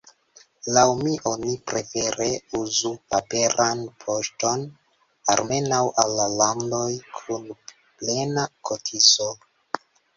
Laŭ 0.77 0.83
mi 1.01 1.11
oni 1.31 1.51
prefere 1.71 2.29
uzu 2.61 2.93
paperan 3.15 3.85
poŝton, 4.07 4.67
almenaŭ 5.37 5.85
al 6.05 6.19
la 6.23 6.29
landoj 6.43 6.91
kun 7.21 7.49
“plena” 7.81 8.53
kotizo. 8.73 9.35